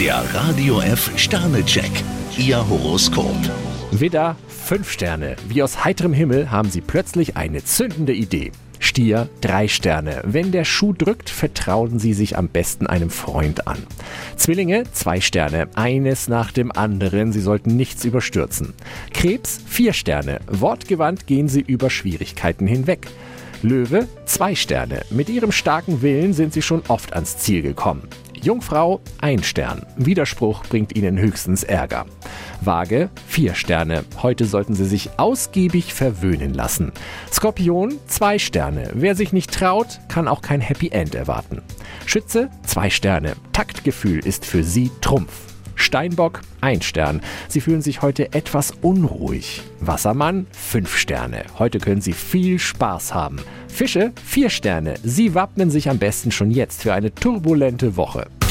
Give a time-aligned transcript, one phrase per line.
[0.00, 1.92] Der Radio F Sternecheck.
[2.36, 3.36] Ihr Horoskop.
[3.92, 5.36] Widder, 5 Sterne.
[5.46, 8.50] Wie aus heiterem Himmel haben Sie plötzlich eine zündende Idee.
[8.80, 10.20] Stier, 3 Sterne.
[10.24, 13.78] Wenn der Schuh drückt, vertrauen Sie sich am besten einem Freund an.
[14.36, 15.68] Zwillinge, 2 Sterne.
[15.76, 17.32] Eines nach dem anderen.
[17.32, 18.74] Sie sollten nichts überstürzen.
[19.12, 20.40] Krebs, 4 Sterne.
[20.48, 23.06] Wortgewandt gehen Sie über Schwierigkeiten hinweg.
[23.62, 25.02] Löwe, 2 Sterne.
[25.10, 28.08] Mit Ihrem starken Willen sind Sie schon oft ans Ziel gekommen.
[28.44, 29.86] Jungfrau, ein Stern.
[29.96, 32.04] Widerspruch bringt Ihnen höchstens Ärger.
[32.60, 34.04] Waage, vier Sterne.
[34.22, 36.92] Heute sollten Sie sich ausgiebig verwöhnen lassen.
[37.32, 38.90] Skorpion, zwei Sterne.
[38.92, 41.62] Wer sich nicht traut, kann auch kein Happy End erwarten.
[42.04, 43.34] Schütze, zwei Sterne.
[43.52, 45.32] Taktgefühl ist für Sie Trumpf.
[45.76, 47.20] Steinbock, ein Stern.
[47.48, 49.62] Sie fühlen sich heute etwas unruhig.
[49.80, 51.44] Wassermann, fünf Sterne.
[51.58, 53.40] Heute können Sie viel Spaß haben.
[53.68, 54.94] Fische, vier Sterne.
[55.02, 58.28] Sie wappnen sich am besten schon jetzt für eine turbulente Woche.